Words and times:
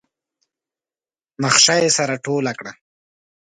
نخشه 1.43 1.75
يې 1.81 1.89
سره 1.97 2.15
ټوله 2.25 2.51
کړه. 2.59 2.71